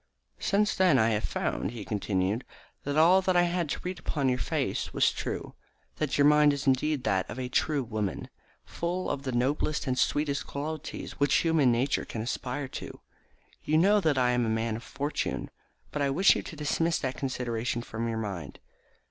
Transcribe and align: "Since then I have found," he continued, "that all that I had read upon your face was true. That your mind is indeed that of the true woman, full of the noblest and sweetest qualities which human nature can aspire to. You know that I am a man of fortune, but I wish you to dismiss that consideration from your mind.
"Since 0.39 0.73
then 0.73 0.97
I 0.97 1.09
have 1.09 1.23
found," 1.23 1.69
he 1.73 1.85
continued, 1.85 2.43
"that 2.85 2.97
all 2.97 3.21
that 3.21 3.37
I 3.37 3.43
had 3.43 3.85
read 3.85 3.99
upon 3.99 4.29
your 4.29 4.39
face 4.39 4.91
was 4.95 5.11
true. 5.11 5.53
That 5.97 6.17
your 6.17 6.25
mind 6.25 6.53
is 6.53 6.65
indeed 6.65 7.03
that 7.03 7.29
of 7.29 7.37
the 7.37 7.49
true 7.49 7.83
woman, 7.83 8.27
full 8.65 9.11
of 9.11 9.21
the 9.21 9.31
noblest 9.31 9.85
and 9.85 9.99
sweetest 9.99 10.47
qualities 10.47 11.19
which 11.19 11.35
human 11.35 11.71
nature 11.71 12.03
can 12.03 12.21
aspire 12.23 12.67
to. 12.69 12.99
You 13.63 13.77
know 13.77 13.99
that 14.01 14.17
I 14.17 14.31
am 14.31 14.43
a 14.43 14.49
man 14.49 14.75
of 14.75 14.81
fortune, 14.83 15.51
but 15.91 16.01
I 16.01 16.09
wish 16.09 16.35
you 16.35 16.41
to 16.41 16.55
dismiss 16.55 16.97
that 16.97 17.17
consideration 17.17 17.83
from 17.83 18.07
your 18.07 18.17
mind. 18.17 18.57